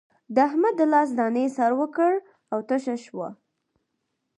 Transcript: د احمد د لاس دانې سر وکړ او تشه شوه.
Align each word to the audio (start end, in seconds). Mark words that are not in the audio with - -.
د 0.35 0.37
احمد 0.47 0.73
د 0.77 0.81
لاس 0.93 1.09
دانې 1.17 1.45
سر 1.55 1.71
وکړ 1.81 2.11
او 2.51 2.59
تشه 2.69 2.95
شوه. 3.05 3.27